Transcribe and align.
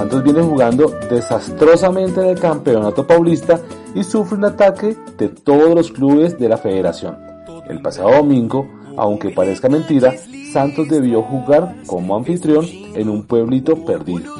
Santos 0.00 0.22
viene 0.22 0.40
jugando 0.40 0.98
desastrosamente 1.10 2.22
en 2.22 2.28
el 2.28 2.40
campeonato 2.40 3.06
paulista 3.06 3.60
y 3.94 4.02
sufre 4.02 4.38
un 4.38 4.46
ataque 4.46 4.96
de 5.18 5.28
todos 5.28 5.74
los 5.74 5.92
clubes 5.92 6.38
de 6.38 6.48
la 6.48 6.56
federación. 6.56 7.18
El 7.68 7.82
pasado 7.82 8.12
domingo, 8.12 8.66
aunque 8.96 9.28
parezca 9.28 9.68
mentira, 9.68 10.14
Santos 10.54 10.88
debió 10.88 11.20
jugar 11.20 11.76
como 11.86 12.16
anfitrión 12.16 12.64
en 12.94 13.10
un 13.10 13.24
pueblito 13.24 13.84
perdido. 13.84 14.36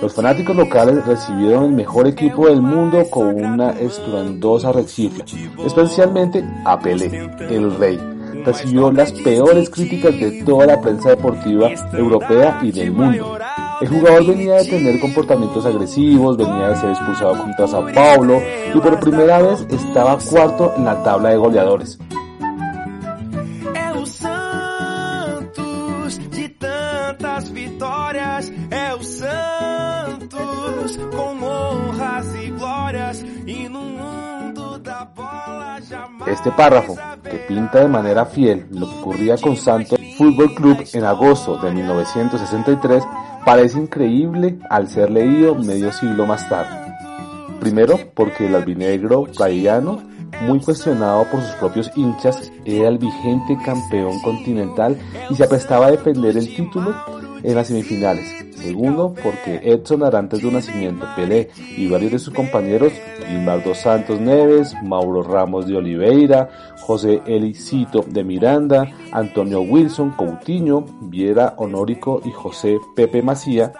Los 0.00 0.14
fanáticos 0.14 0.54
locales 0.54 1.04
recibieron 1.04 1.64
el 1.64 1.72
mejor 1.72 2.06
equipo 2.06 2.46
del 2.46 2.62
mundo 2.62 3.02
con 3.10 3.34
una 3.34 3.70
estruendosa 3.70 4.70
recifla, 4.70 5.24
especialmente 5.66 6.44
a 6.64 6.78
Pelé, 6.78 7.28
el 7.50 7.76
rey. 7.76 7.98
Recibió 8.44 8.92
las 8.92 9.10
peores 9.10 9.70
críticas 9.70 10.14
de 10.20 10.44
toda 10.44 10.66
la 10.66 10.80
prensa 10.80 11.10
deportiva 11.10 11.68
europea 11.94 12.60
y 12.62 12.70
del 12.70 12.92
mundo. 12.92 13.36
El 13.80 13.88
jugador 13.88 14.26
venía 14.26 14.56
de 14.56 14.64
tener 14.66 15.00
comportamientos 15.00 15.64
agresivos, 15.64 16.36
venía 16.36 16.68
de 16.68 16.76
ser 16.76 16.90
expulsado 16.90 17.38
contra 17.38 17.66
Sao 17.66 17.86
Paulo 17.94 18.38
y 18.74 18.78
por 18.78 19.00
primera 19.00 19.40
vez 19.40 19.66
estaba 19.70 20.18
cuarto 20.18 20.74
en 20.76 20.84
la 20.84 21.02
tabla 21.02 21.30
de 21.30 21.36
goleadores. 21.38 21.98
Este 36.26 36.50
párrafo, 36.52 36.96
que 37.22 37.38
pinta 37.48 37.80
de 37.80 37.88
manera 37.88 38.26
fiel 38.26 38.66
lo 38.70 38.88
que 38.88 38.98
ocurría 39.00 39.36
con 39.36 39.56
Santos 39.56 39.98
Fútbol 40.16 40.54
Club 40.54 40.84
en 40.92 41.04
agosto 41.04 41.56
de 41.56 41.70
1963, 41.72 43.04
parece 43.44 43.78
increíble 43.78 44.58
al 44.68 44.88
ser 44.88 45.10
leído 45.10 45.54
medio 45.54 45.92
siglo 45.92 46.26
más 46.26 46.48
tarde. 46.48 46.76
Primero, 47.60 47.98
porque 48.14 48.46
el 48.46 48.54
albinegro 48.54 49.24
playano, 49.24 50.02
muy 50.42 50.60
cuestionado 50.60 51.24
por 51.30 51.40
sus 51.40 51.52
propios 51.52 51.90
hinchas, 51.96 52.50
era 52.64 52.88
el 52.88 52.98
vigente 52.98 53.58
campeón 53.64 54.20
continental 54.20 54.98
y 55.28 55.34
se 55.34 55.44
aprestaba 55.44 55.86
a 55.86 55.90
defender 55.90 56.36
el 56.36 56.54
título 56.54 56.94
en 57.42 57.54
las 57.54 57.68
semifinales. 57.68 58.26
Segundo, 58.56 59.14
porque 59.22 59.60
Edson 59.62 60.02
Arantes 60.02 60.42
de 60.42 60.50
Nacimiento, 60.50 61.06
Pelé 61.16 61.48
y 61.76 61.88
varios 61.88 62.12
de 62.12 62.18
sus 62.18 62.34
compañeros, 62.34 62.92
Gilmardo 63.26 63.74
Santos 63.74 64.20
Neves, 64.20 64.74
Mauro 64.82 65.22
Ramos 65.22 65.66
de 65.66 65.76
Oliveira, 65.76 66.74
José 66.80 67.22
Elicito 67.26 68.04
de 68.06 68.22
Miranda, 68.22 68.90
Antonio 69.12 69.62
Wilson 69.62 70.10
Coutinho, 70.10 70.84
Viera 71.02 71.54
Honórico 71.56 72.20
y 72.24 72.30
José 72.30 72.78
Pepe 72.94 73.22
Macía, 73.22 73.72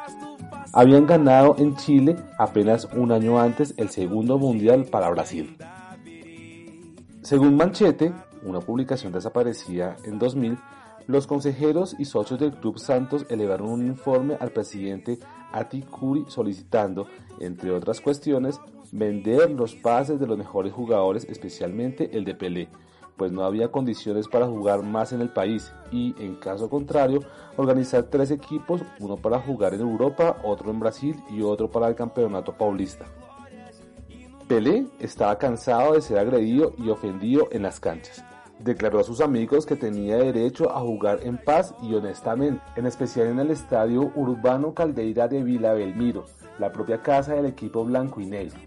habían 0.72 1.06
ganado 1.06 1.56
en 1.58 1.76
Chile 1.76 2.16
apenas 2.38 2.88
un 2.94 3.12
año 3.12 3.40
antes 3.40 3.74
el 3.76 3.90
segundo 3.90 4.38
mundial 4.38 4.84
para 4.84 5.10
Brasil. 5.10 5.56
Según 7.22 7.56
Manchete, 7.56 8.12
una 8.44 8.60
publicación 8.60 9.12
desaparecida 9.12 9.96
en 10.04 10.18
2000, 10.18 10.56
los 11.10 11.26
consejeros 11.26 11.96
y 11.98 12.04
socios 12.04 12.38
del 12.38 12.52
Club 12.52 12.78
Santos 12.78 13.26
elevaron 13.28 13.68
un 13.68 13.84
informe 13.84 14.36
al 14.38 14.52
presidente 14.52 15.18
Aticuri 15.52 16.24
solicitando, 16.28 17.08
entre 17.40 17.72
otras 17.72 18.00
cuestiones, 18.00 18.60
vender 18.92 19.50
los 19.50 19.74
pases 19.74 20.20
de 20.20 20.28
los 20.28 20.38
mejores 20.38 20.72
jugadores, 20.72 21.24
especialmente 21.24 22.16
el 22.16 22.24
de 22.24 22.36
Pelé, 22.36 22.68
pues 23.16 23.32
no 23.32 23.42
había 23.42 23.72
condiciones 23.72 24.28
para 24.28 24.46
jugar 24.46 24.84
más 24.84 25.12
en 25.12 25.20
el 25.20 25.30
país 25.30 25.72
y, 25.90 26.14
en 26.22 26.36
caso 26.36 26.70
contrario, 26.70 27.20
organizar 27.56 28.04
tres 28.04 28.30
equipos, 28.30 28.80
uno 29.00 29.16
para 29.16 29.40
jugar 29.40 29.74
en 29.74 29.80
Europa, 29.80 30.36
otro 30.44 30.70
en 30.70 30.78
Brasil 30.78 31.16
y 31.28 31.42
otro 31.42 31.68
para 31.68 31.88
el 31.88 31.96
Campeonato 31.96 32.52
Paulista. 32.56 33.06
Pelé 34.46 34.86
estaba 35.00 35.36
cansado 35.38 35.94
de 35.94 36.02
ser 36.02 36.18
agredido 36.18 36.72
y 36.78 36.88
ofendido 36.88 37.48
en 37.50 37.62
las 37.62 37.80
canchas 37.80 38.24
declaró 38.62 39.00
a 39.00 39.04
sus 39.04 39.20
amigos 39.20 39.66
que 39.66 39.76
tenía 39.76 40.16
derecho 40.16 40.70
a 40.70 40.80
jugar 40.80 41.20
en 41.22 41.38
paz 41.38 41.74
y 41.82 41.94
honestamente, 41.94 42.62
en 42.76 42.86
especial 42.86 43.28
en 43.28 43.38
el 43.38 43.50
estadio 43.50 44.12
Urbano 44.14 44.74
Caldeira 44.74 45.28
de 45.28 45.42
Vila 45.42 45.72
Belmiro, 45.72 46.26
la 46.58 46.72
propia 46.72 47.02
casa 47.02 47.34
del 47.34 47.46
equipo 47.46 47.84
blanco 47.84 48.20
y 48.20 48.26
negro. 48.26 48.58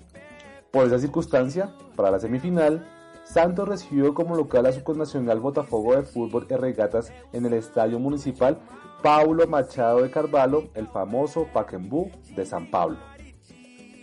Por 0.72 0.88
esa 0.88 1.00
circunstancia, 1.00 1.72
para 1.96 2.12
la 2.12 2.20
semifinal, 2.20 2.88
Santos 3.24 3.70
recibió 3.70 4.14
como 4.14 4.36
local 4.36 4.66
a 4.66 4.74
su 4.74 4.84
connacional 4.84 5.40
Botafogo 5.40 5.96
de 5.96 6.04
Fútbol 6.04 6.46
y 6.50 6.56
Regatas 6.56 7.14
en 7.32 7.46
el 7.46 7.54
estadio 7.54 8.00
municipal 8.00 8.60
Paulo 9.02 9.46
Machado 9.48 10.02
de 10.02 10.10
Carvalho, 10.10 10.70
el 10.74 10.88
famoso 10.88 11.48
Paquembú 11.54 12.10
de 12.36 12.46
San 12.46 12.72
Pablo. 12.72 12.98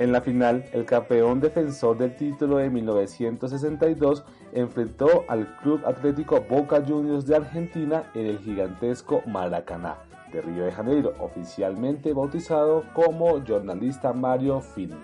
En 0.00 0.12
la 0.12 0.22
final, 0.22 0.64
el 0.72 0.86
campeón 0.86 1.40
defensor 1.40 1.98
del 1.98 2.16
título 2.16 2.56
de 2.56 2.70
1962 2.70 4.24
enfrentó 4.54 5.26
al 5.28 5.58
Club 5.58 5.82
Atlético 5.84 6.40
Boca 6.40 6.82
Juniors 6.82 7.26
de 7.26 7.36
Argentina 7.36 8.10
en 8.14 8.24
el 8.24 8.38
gigantesco 8.38 9.22
Maracaná 9.26 9.98
de 10.32 10.40
Río 10.40 10.64
de 10.64 10.72
Janeiro, 10.72 11.12
oficialmente 11.18 12.14
bautizado 12.14 12.82
como 12.94 13.44
Jornalista 13.46 14.14
Mario 14.14 14.62
Filio. 14.62 14.96